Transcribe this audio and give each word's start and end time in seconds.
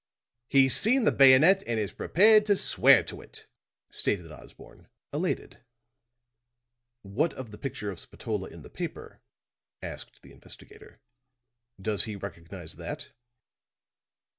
"He's 0.47 0.75
seen 0.75 1.03
the 1.03 1.11
bayonet 1.11 1.61
and 1.67 1.79
is 1.79 1.91
prepared 1.93 2.47
to 2.47 2.55
swear 2.55 3.03
to 3.03 3.21
it," 3.21 3.45
stated 3.91 4.31
Osborne, 4.31 4.87
elated. 5.13 5.59
"What 7.03 7.33
of 7.35 7.51
the 7.51 7.59
picture 7.59 7.91
of 7.91 7.99
Spatola 7.99 8.47
in 8.47 8.63
the 8.63 8.69
paper?" 8.71 9.21
asked 9.79 10.23
the 10.23 10.31
investigator. 10.31 11.01
"Does 11.79 12.05
he 12.05 12.15
recognize 12.15 12.77
that?" 12.77 13.11